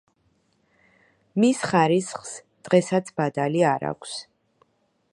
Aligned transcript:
მის 1.43 1.59
ხარისხს 1.73 2.33
დღესაც 2.69 3.15
ბადალი 3.21 3.65
არ 3.77 3.89
აქვს. 3.95 4.21